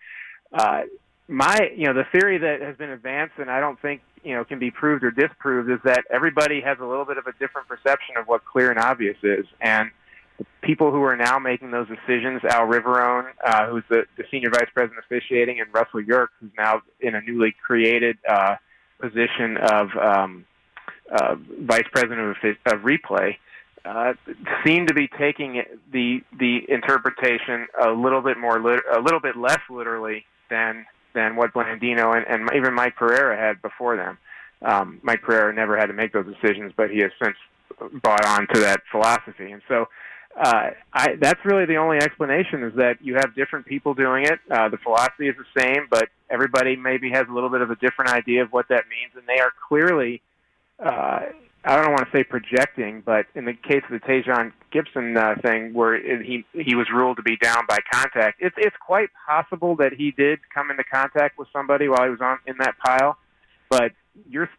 [0.51, 0.81] uh,
[1.27, 4.43] my you know the theory that has been advanced and I don't think you know
[4.43, 7.67] can be proved or disproved is that everybody has a little bit of a different
[7.67, 9.91] perception of what clear and obvious is and
[10.37, 14.49] the people who are now making those decisions, Al Riveron, uh, who's the, the senior
[14.49, 18.55] vice president officiating, and Russell Yurk, who's now in a newly created uh,
[18.99, 20.45] position of um,
[21.11, 23.35] uh, vice president of, of replay,
[23.85, 24.13] uh,
[24.65, 29.35] seem to be taking the the interpretation a little bit more lit- a little bit
[29.35, 34.17] less literally than than what Blandino and, and even Mike Pereira had before them.
[34.61, 37.35] Um, Mike Pereira never had to make those decisions, but he has since
[38.01, 39.51] bought on to that philosophy.
[39.51, 39.87] And so
[40.39, 44.39] uh, I, that's really the only explanation is that you have different people doing it.
[44.49, 47.75] Uh, the philosophy is the same, but everybody maybe has a little bit of a
[47.75, 50.21] different idea of what that means, and they are clearly.
[50.83, 51.25] Uh,
[51.65, 55.39] I don't want to say projecting, but in the case of the Tashaun Gipson uh,
[55.41, 59.09] thing, where it, he he was ruled to be down by contact, it's it's quite
[59.25, 62.75] possible that he did come into contact with somebody while he was on in that
[62.83, 63.17] pile.
[63.69, 63.93] But
[64.29, 64.49] you're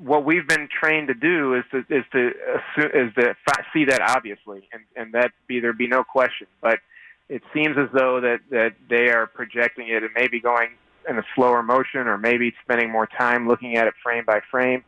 [0.00, 2.28] what we've been trained to do is to is to
[2.76, 3.34] is to
[3.72, 6.46] see that obviously, and and that be there be no question.
[6.60, 6.80] But
[7.28, 10.70] it seems as though that that they are projecting it and maybe going
[11.08, 14.84] in a slower motion, or maybe spending more time looking at it frame by frame,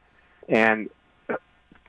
[0.48, 0.90] and
[1.28, 1.36] uh,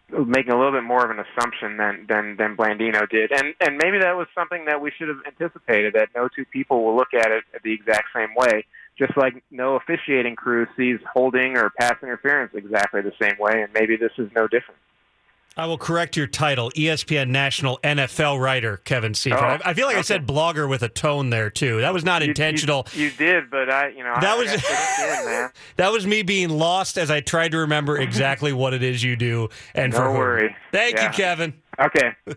[0.09, 3.77] making a little bit more of an assumption than than than Blandino did, and and
[3.77, 7.13] maybe that was something that we should have anticipated that no two people will look
[7.13, 8.65] at it the exact same way,
[9.01, 13.73] just like no officiating crew sees holding or pass interference exactly the same way, and
[13.73, 14.79] maybe this is no different.
[15.57, 19.61] I will correct your title, ESPN national NFL writer Kevin Seifert.
[19.65, 19.99] Oh, I, feel like okay.
[19.99, 21.81] I said blogger with a tone there too.
[21.81, 22.87] That was not you, intentional.
[22.93, 26.21] You, you, did, but I, you know, that I, was I in, that was me
[26.21, 29.49] being lost as I tried to remember exactly what it is you do.
[29.73, 30.55] And no for worry.
[30.71, 31.07] Thank yeah.
[31.07, 31.53] you, Kevin.
[31.79, 32.13] Okay.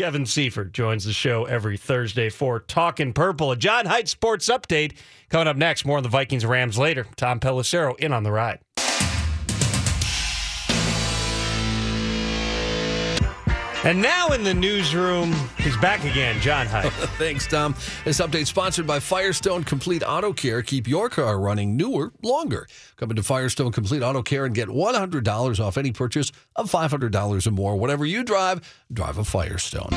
[0.00, 3.52] Kevin Seifert joins the show every Thursday for Talking Purple.
[3.52, 4.94] A John Heidt Sports Update
[5.28, 5.84] coming up next.
[5.84, 7.06] More on the Vikings Rams later.
[7.16, 8.60] Tom Pelissero in on the ride.
[13.82, 16.92] And now in the newsroom, he's back again, John Heidt.
[17.18, 17.74] Thanks, Tom.
[18.04, 20.60] This update sponsored by Firestone Complete Auto Care.
[20.60, 22.66] Keep your car running newer, longer.
[22.96, 27.50] Come into Firestone Complete Auto Care and get $100 off any purchase of $500 or
[27.52, 27.74] more.
[27.76, 28.60] Whatever you drive,
[28.92, 29.88] drive a Firestone.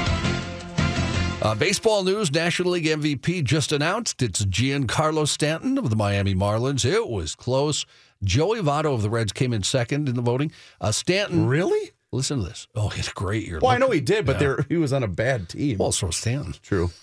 [1.41, 4.21] Uh, baseball news National League MVP just announced.
[4.21, 6.85] It's Giancarlo Stanton of the Miami Marlins.
[6.85, 7.85] It was close.
[8.23, 10.53] Joey Votto of the Reds came in second in the voting.
[10.79, 11.47] Uh, Stanton.
[11.47, 11.91] Really?
[12.13, 12.67] Listen to this.
[12.75, 13.59] Oh, he had a great year.
[13.61, 14.39] Well, I know he did, but Yeah.
[14.39, 15.77] there he was on a bad team.
[15.79, 16.55] Well, so Stanton.
[16.61, 16.91] True.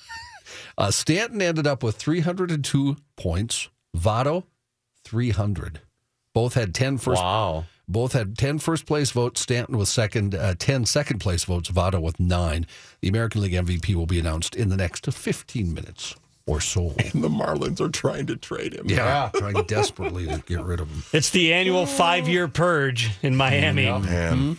[0.76, 3.68] Uh, Stanton ended up with 302 points.
[3.96, 4.44] Votto,
[5.04, 5.80] 300.
[6.34, 7.22] Both had 10 first.
[7.22, 7.66] Wow.
[7.86, 9.40] Both had 10 first place votes.
[9.40, 11.70] Stanton with second, uh, 10 second place votes.
[11.70, 12.66] Votto with nine.
[13.00, 16.14] The American League MVP will be announced in the next 15 minutes
[16.46, 16.94] or so.
[17.12, 18.88] And the Marlins are trying to trade him.
[18.88, 21.02] Yeah, trying desperately to get rid of him.
[21.12, 23.84] It's the annual five year purge in Miami.
[23.86, 24.58] Man.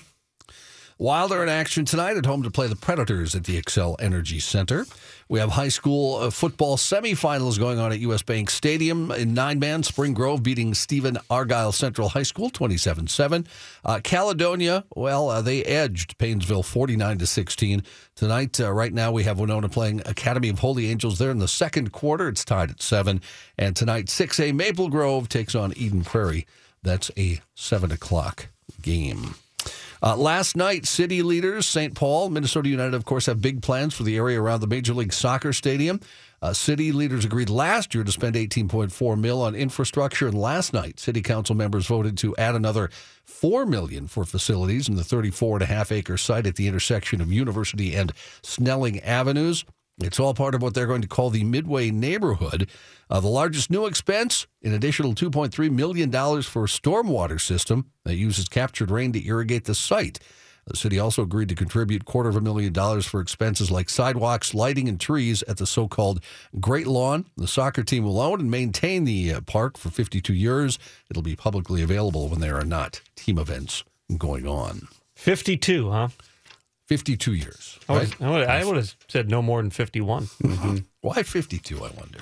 [1.01, 4.39] Wild are in action tonight at home to play the Predators at the Xcel Energy
[4.39, 4.85] Center.
[5.29, 8.21] We have high school uh, football semifinals going on at U.S.
[8.21, 9.81] Bank Stadium in nine man.
[9.81, 13.47] Spring Grove beating Stephen Argyle Central High School 27 7.
[13.83, 17.81] Uh, Caledonia, well, uh, they edged Paynesville 49 to 16.
[18.13, 21.47] Tonight, uh, right now, we have Winona playing Academy of Holy Angels there in the
[21.47, 22.27] second quarter.
[22.27, 23.21] It's tied at 7.
[23.57, 26.45] And tonight, 6A Maple Grove takes on Eden Prairie.
[26.83, 28.49] That's a 7 o'clock
[28.83, 29.33] game.
[30.03, 31.93] Uh, last night, city leaders, St.
[31.93, 35.13] Paul, Minnesota United, of course, have big plans for the area around the Major League
[35.13, 35.99] Soccer Stadium.
[36.41, 40.99] Uh, city leaders agreed last year to spend 18.4 mil on infrastructure, and last night,
[40.99, 42.89] city council members voted to add another
[43.25, 47.21] 4 million for facilities in the 34 and a half acre site at the intersection
[47.21, 48.11] of University and
[48.41, 49.65] Snelling Avenues.
[50.03, 52.69] It's all part of what they're going to call the Midway neighborhood.
[53.09, 58.47] Uh, the largest new expense, an additional $2.3 million for a stormwater system that uses
[58.47, 60.19] captured rain to irrigate the site.
[60.67, 64.53] The city also agreed to contribute quarter of a million dollars for expenses like sidewalks,
[64.53, 66.23] lighting, and trees at the so-called
[66.59, 67.25] Great Lawn.
[67.35, 70.77] The soccer team will own and maintain the uh, park for 52 years.
[71.09, 73.83] It'll be publicly available when there are not team events
[74.17, 74.87] going on.
[75.15, 76.07] 52, huh?
[76.91, 77.79] 52 years.
[77.87, 78.19] I Right?
[78.19, 80.27] would, I would, I would have said no more than 51.
[80.99, 82.19] Why 52, I wonder?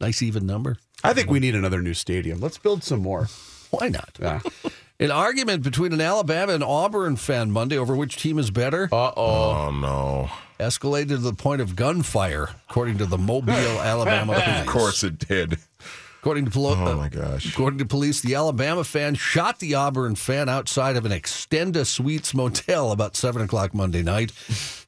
[0.00, 0.76] Nice even number.
[1.04, 2.40] I think we need another new stadium.
[2.40, 3.28] Let's build some more.
[3.70, 4.18] Why not?
[4.20, 4.40] Yeah.
[5.00, 9.12] An argument between an Alabama and Auburn fan Monday over which team is better Uh
[9.16, 9.50] oh.
[9.68, 10.30] Oh, no.
[10.58, 14.60] escalated to the point of gunfire, according to the Mobile, Alabama police.
[14.62, 15.58] Of course it did.
[16.28, 17.50] According to, poli- Oh, my gosh.
[17.50, 22.34] according to police, the Alabama fan shot the Auburn fan outside of an Extenda Suites
[22.34, 24.32] motel about 7 o'clock Monday night.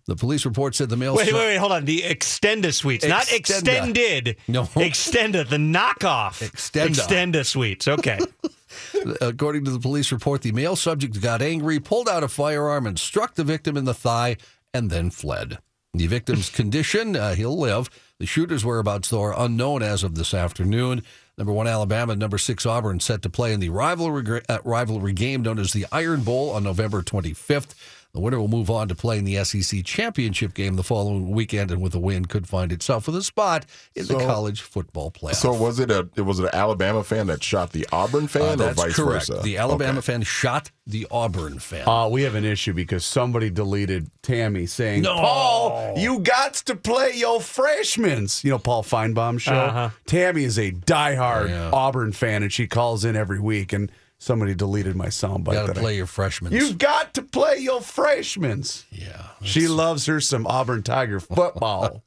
[0.05, 1.15] The police report said the male.
[1.17, 1.87] Wait, wait, wait, hold on.
[1.87, 3.39] The Extenda suites, not Extenda.
[3.39, 4.37] extended.
[4.49, 4.65] No.
[4.65, 6.43] Extenda, the knockoff.
[6.47, 6.89] Extenda.
[6.91, 7.89] Extenda suites.
[7.89, 8.19] Okay.
[9.23, 12.99] According to the police report, the male subject got angry, pulled out a firearm, and
[12.99, 14.37] struck the victim in the thigh,
[14.75, 15.57] and then fled.
[15.95, 17.89] The victim's condition, uh, he'll live.
[18.19, 21.03] The shooter's whereabouts, though, are unknown as of this afternoon.
[21.41, 25.41] Number one Alabama, number six Auburn set to play in the rivalry, uh, rivalry game
[25.41, 27.69] known as the Iron Bowl on November 25th.
[28.13, 31.71] The winner will move on to play in the SEC championship game the following weekend,
[31.71, 35.37] and with a win, could find itself with a spot in the college football playoff.
[35.37, 38.29] So was it a it was it an Alabama fan that shot the Auburn Uh,
[38.29, 39.29] fan or vice correct.
[39.29, 39.41] versa?
[39.45, 40.13] The Alabama Okay.
[40.13, 41.87] fan shot the Auburn fan.
[41.89, 45.15] Uh, we have an issue because somebody deleted Tammy saying, No.
[45.15, 48.43] Paul, you got to play your freshmen's.
[48.43, 49.53] You know, Paul Finebaum's show.
[49.55, 49.91] Uh-huh.
[50.07, 51.71] Tammy is a diehard Yeah.
[51.73, 53.73] Auburn fan, and she calls in every week.
[53.73, 55.49] And somebody deleted my soundbite.
[55.49, 56.53] you got to that I- play your freshmen.
[56.53, 58.85] You've got to play your freshmen's.
[58.93, 59.27] yeah.
[59.43, 62.05] She loves her some Auburn Tiger football.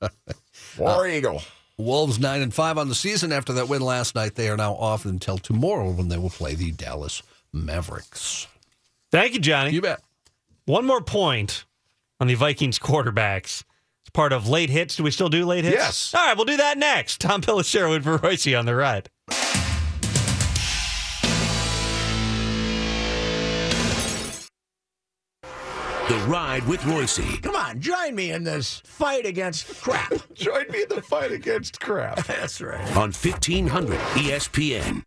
[0.77, 1.41] War uh, Eagle.
[1.77, 4.35] Wolves nine and five on the season after that win last night.
[4.35, 8.47] They are now off until tomorrow when they will play the Dallas Mavericks.
[9.11, 9.71] Thank you, Johnny.
[9.71, 9.99] You bet.
[10.65, 11.65] One more point
[12.19, 13.63] on the Vikings quarterbacks.
[14.01, 14.95] It's part of late hits.
[14.95, 15.75] Do we still do late hits?
[15.75, 16.13] Yes.
[16.15, 17.19] All right, we'll do that next.
[17.21, 19.09] Tom Pelissero with Reusse on the ride.
[26.09, 27.41] The Ride with Reusse.
[27.41, 30.11] Come on, join me in this fight against crap.
[30.33, 32.25] Join me in the fight against crap.
[32.27, 32.81] That's right.
[32.97, 35.03] on 1500 ESPN.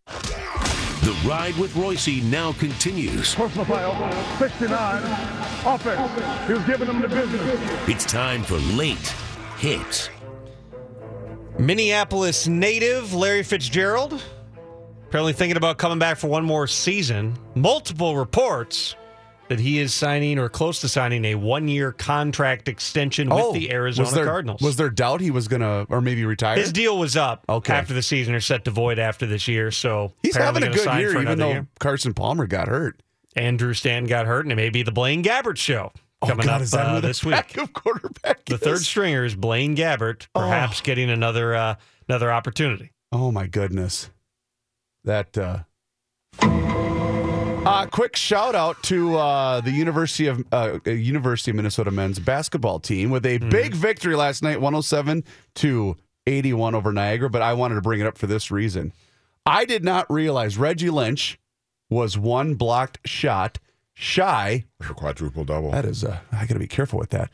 [1.01, 3.35] The Ride with Reusse now continues.
[3.35, 5.03] Personal foul, 69,
[5.65, 6.47] offense.
[6.47, 7.87] He was giving them the business.
[7.87, 9.13] It's time for late
[9.59, 10.09] hits.
[11.59, 14.21] Minneapolis native Larry Fitzgerald
[15.07, 17.37] apparently thinking about coming back for one more season.
[17.55, 18.95] Multiple reports
[19.49, 24.07] that he is signing or close to signing a one-year contract extension with the Arizona
[24.07, 24.61] Oh, was there, Cardinals.
[24.61, 26.57] Was there doubt he was going to, or maybe retire?
[26.57, 27.73] His deal was up Okay.
[27.73, 29.71] after the season or set to void after this year.
[29.71, 31.67] So He's having a good year, even though year.
[31.79, 33.01] Carson Palmer got hurt.
[33.35, 36.61] Andrew Stan got hurt, and it may be the Blaine Gabbert show Oh, coming God,
[36.73, 37.55] up uh, this week.
[37.73, 38.61] quarterback The is?
[38.61, 41.75] third stringer is Blaine Gabbert, perhaps getting another uh,
[42.09, 42.91] another opportunity.
[43.11, 44.09] Oh my goodness.
[45.03, 45.59] That uh
[47.67, 52.79] uh, quick shout out to uh, the University of uh, University of Minnesota men's basketball
[52.79, 55.23] team with a big victory last night, 107
[55.55, 57.29] to 81 over Niagara.
[57.29, 58.93] But I wanted to bring it up for this reason.
[59.45, 61.39] I did not realize Reggie Lynch
[61.89, 63.59] was one blocked shot
[63.93, 64.65] shy.
[64.81, 65.71] A quadruple double.
[65.71, 67.29] That is, uh, I got to be careful with that.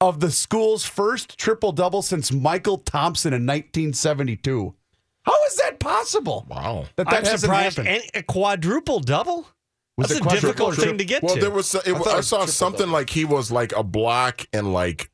[0.00, 4.74] Of the school's first triple double since Mychal Thompson in 1972.
[5.22, 6.44] How is that possible?
[6.48, 6.84] Wow.
[6.96, 7.76] That that I'm hasn't surprised.
[7.78, 7.94] happened.
[7.94, 9.46] And a quadruple double?
[9.96, 11.40] Was That's a quadruple difficult or thing to get well, to.
[11.40, 11.72] there was.
[11.74, 12.92] It, I thought I, saw something double.
[12.92, 15.08] like he was like a block and like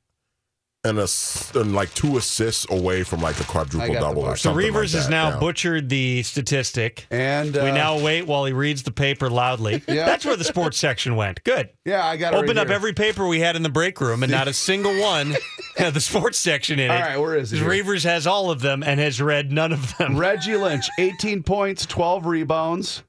[0.83, 4.37] and a s- and like two assists away from like a quadruple double or something.
[4.37, 4.73] so something.
[4.73, 5.39] Reavers like has now yeah.
[5.39, 7.07] butchered the statistic.
[7.11, 9.83] And we uh, now wait while he reads the paper loudly.
[9.91, 10.07] Yeah.
[10.07, 11.43] That's where the sports section went.
[11.45, 11.71] Good.
[11.85, 12.37] Yeah, I got it.
[12.37, 12.77] Open right up here.
[12.77, 15.35] every paper we had in the break room, and not a single one
[15.77, 16.95] had the sports section in it.
[16.95, 17.59] All right, where is it?
[17.59, 17.69] here?
[17.69, 20.17] Reavers has all of them and has read none of them.
[20.17, 23.03] Reggie Lynch, 18 points, 12 rebounds,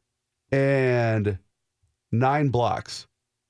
[0.51, 1.37] and
[2.11, 3.07] nine blocks.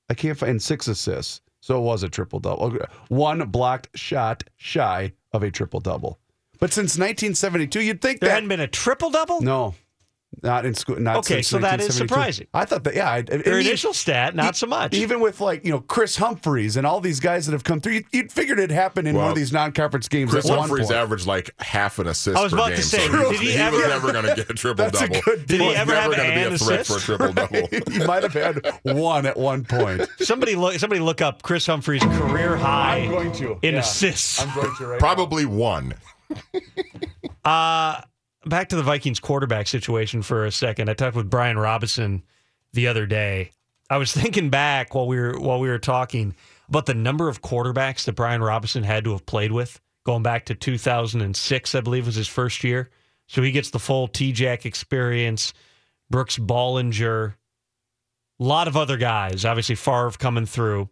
[0.08, 1.40] I can't find six assists.
[1.60, 2.76] So it was a triple double.
[3.08, 6.18] One blocked shot shy of a triple double.
[6.58, 9.40] But since 1972, you'd think There that hadn't been a triple double?
[9.42, 9.74] no,
[10.42, 10.98] not in school.
[10.98, 12.46] Not Okay, since so that is surprising.
[12.54, 12.94] I thought that.
[12.94, 14.94] Yeah, I, I Your mean, initial stat, not so much.
[14.94, 17.92] Even with like you know Kris Humphries and all these guys that have come through,
[17.94, 20.30] you, you'd figured it happened in one of these non-conference games.
[20.30, 22.76] Chris one Humphreys averaged like half an assist I was per about game.
[22.78, 25.00] to say, so did he he, ever- was never going to get a triple That's
[25.02, 25.20] a double.
[25.20, 27.32] good Did he was ever never have gonna be an a threat for a triple
[27.32, 27.68] double.
[27.92, 30.08] he might have had one at one point.
[30.20, 30.74] Somebody look.
[30.74, 33.80] Somebody look up Kris Humphries' career high I'm going to in yeah.
[33.80, 34.40] assists.
[34.42, 35.94] I'm going to right Probably one.
[37.44, 38.00] Uh,
[38.46, 40.88] back to the Vikings quarterback situation for a second.
[40.88, 42.22] I talked with Brian Robison
[42.72, 43.52] the other day.
[43.90, 46.34] I was thinking back while we were while we were talking
[46.68, 50.46] about the number of quarterbacks that Brian Robison had to have played with, going back
[50.46, 52.90] to 2006, I believe was his first year.
[53.26, 55.52] So he gets the full T-Jack experience.
[56.10, 57.34] Brooks Bollinger,
[58.38, 59.44] a lot of other guys.
[59.44, 60.90] Obviously, Favre coming through,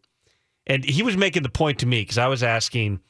[0.67, 3.01] and he was making the point to me because I was asking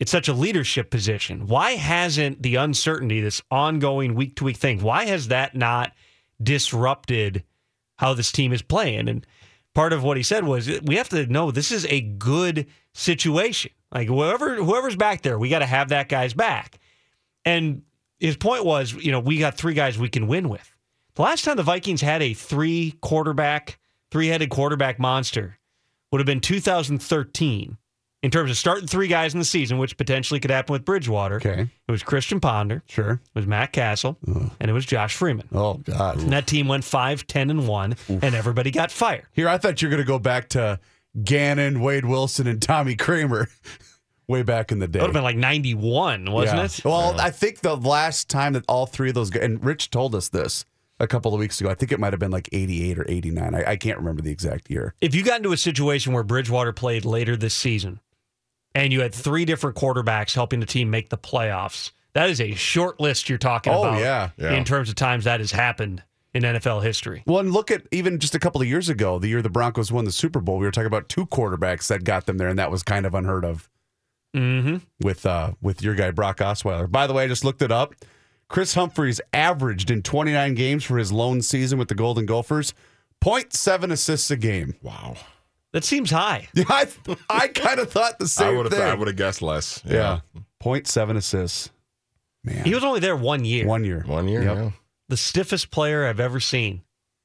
[0.00, 1.46] it's such a leadership position.
[1.46, 5.92] Why hasn't the uncertainty, this ongoing week to week thing, why has that not
[6.42, 7.44] disrupted
[7.98, 9.08] how this team is playing?
[9.10, 9.26] And
[9.74, 13.72] part of what he said was we have to know this is a good situation.
[13.92, 16.80] Like whoever whoever's back there, we got to have that guy's back.
[17.44, 17.82] And
[18.18, 20.74] his point was, you know, we got three guys we can win with.
[21.14, 23.78] The last time the Vikings had a three quarterback,
[24.10, 25.58] three headed quarterback monster
[26.10, 27.76] would have been 2013
[28.22, 31.36] in terms of starting three guys in the season, which potentially could happen with Bridgewater.
[31.36, 31.68] Okay.
[31.88, 33.12] It was Christian Ponder, Sure.
[33.12, 35.48] it was Matt Cassel, and it was Josh Freeman.
[35.52, 36.20] Oh God.
[36.20, 39.24] And that team went 5, 10, and 1, and everybody got fired.
[39.32, 40.78] Here, I thought you were going to go back to
[41.24, 43.48] Gannon, Wade Wilson, and Tommy Kramer
[44.28, 44.98] way back in the day.
[44.98, 46.64] It would have been like 91, wasn't Yeah.
[46.66, 46.84] it?
[46.84, 50.14] Well, I think the last time that all three of those guys, and Rich told
[50.14, 50.64] us this
[51.00, 53.54] a couple of weeks ago, I think it might have been like 88 or 89.
[53.54, 54.94] I, I can't remember the exact year.
[55.00, 57.98] If you got into a situation where Bridgewater played later this season
[58.74, 62.52] and you had three different quarterbacks helping the team make the playoffs, that is a
[62.54, 64.30] short list you're talking Oh, about yeah.
[64.36, 64.52] Yeah.
[64.54, 66.02] in terms of times that has happened
[66.34, 67.22] in NFL history.
[67.26, 69.90] Well, and look at even just a couple of years ago, the year the Broncos
[69.90, 72.58] won the Super Bowl, we were talking about two quarterbacks that got them there, and
[72.58, 73.68] that was kind of unheard of
[74.32, 74.76] Mm-hmm.
[75.04, 76.88] with uh, with your guy Brock Osweiler.
[76.88, 77.96] By the way, I just looked it up.
[78.46, 82.72] Kris Humphries averaged in 29 games for his lone season with the Golden Gophers
[83.24, 84.76] 0.7 assists a game.
[84.82, 85.16] Wow.
[85.72, 86.48] That seems high.
[86.54, 86.86] Yeah, I,
[87.28, 88.80] I kind of thought the I same would thing.
[88.80, 88.90] have.
[88.90, 89.82] I would have guessed less.
[89.86, 90.20] yeah.
[90.62, 91.70] 0.7 assists.
[92.44, 92.64] Man.
[92.64, 93.66] He was only there one year.
[93.66, 94.02] one year.
[94.06, 94.42] One year.
[94.42, 94.56] Yep.
[94.56, 94.70] Yeah.
[95.08, 96.82] the stiffest player I've ever seen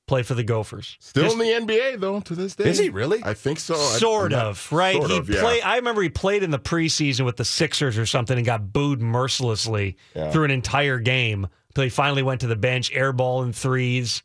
[0.08, 0.98] play for the Gophers.
[1.00, 2.66] Still Just in the NBA though to this day.
[2.70, 3.24] Is he really?
[3.24, 3.74] I think so.
[3.74, 4.96] I- sort I'm not- of, right?
[4.98, 5.42] Sort he of, yeah.
[5.42, 5.64] played.
[5.64, 9.02] I remember he played in the preseason with the Sixers or something and got booed
[9.02, 10.32] mercilessly Yeah.
[10.32, 14.22] through an entire game until he finally went to the bench, airball and threes.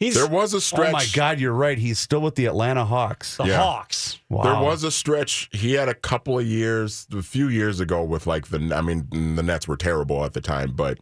[0.00, 0.88] He's There was a stretch.
[0.88, 1.78] Oh my God, you're right.
[1.78, 3.36] He's still with the Atlanta Hawks.
[3.36, 3.58] the Yeah.
[3.58, 4.18] Hawks.
[4.28, 4.42] Wow.
[4.42, 5.48] There was a stretch.
[5.52, 8.72] He had a couple of years, a few years ago, with like the.
[8.74, 10.98] I mean, the Nets were terrible at the time, but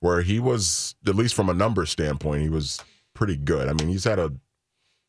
[0.00, 2.82] where he was, at least from a number standpoint, he was
[3.14, 3.68] pretty good.
[3.68, 4.32] I mean, he's had a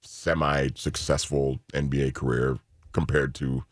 [0.03, 2.59] semi-successful NBA career
[2.91, 3.63] compared to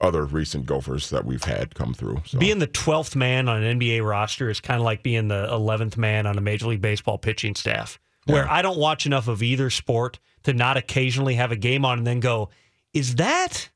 [0.00, 2.22] other recent Gophers that we've had come through.
[2.26, 2.38] So.
[2.38, 5.96] Being the twelfth man on an NBA roster is kind of like being the eleventh
[5.96, 7.98] man on a Major League Baseball pitching staff.
[8.26, 11.98] Where I don't watch enough of either sport to not occasionally have a game on
[11.98, 12.50] and then go,
[12.92, 13.70] "Is that?"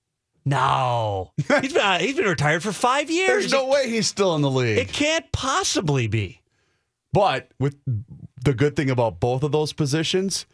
[0.45, 3.29] No, he's been uh, he's been retired for five years.
[3.29, 4.79] There's no way he's still in the league.
[4.79, 6.41] It can't possibly be.
[7.13, 7.77] But with
[8.45, 10.47] the good thing about both of those positions,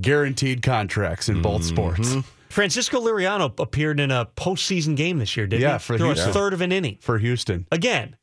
[0.00, 2.14] guaranteed contracts in both sports.
[2.48, 5.78] Francisco Liriano appeared in a postseason game this year, didn't Yeah, he?
[5.80, 7.66] for Threw a third of an inning for Houston.
[7.72, 8.16] again.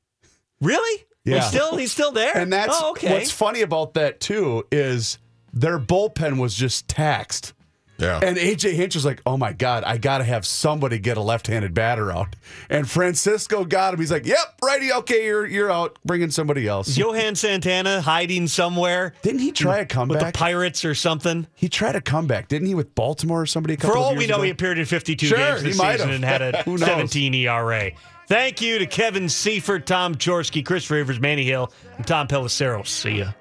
[0.62, 1.04] Really?
[1.26, 1.36] Yeah.
[1.36, 2.36] He's still he's still there.
[2.36, 3.12] And that's oh, okay.
[3.12, 5.18] what's funny about that too is
[5.54, 7.54] their bullpen was just taxed.
[7.98, 8.20] Yeah.
[8.24, 11.22] And AJ Hinch was like, "Oh my god, I got to have somebody get a
[11.22, 12.36] left-handed batter out."
[12.68, 14.00] And Francisco got him.
[14.00, 14.92] He's like, "Yep, righty.
[14.92, 16.00] Okay, you're you're out.
[16.04, 20.38] Bringing somebody else." Johan Santana hiding somewhere Didn't he try a comeback with the?
[20.40, 21.46] Pirates or something.
[21.54, 23.76] he tried a comeback, didn't he, with Baltimore or somebody?
[23.76, 24.44] A couple For of all years we know, ago?
[24.46, 26.16] he appeared in 52 Sure, games he this might season have.
[26.16, 27.92] and had a 17 ERA.
[28.28, 32.88] Thank you to Kevin Seifert, Tom Jaworski, Chris Rivers, Manny Hill, and Tom Pelissero.
[32.88, 33.34] See ya.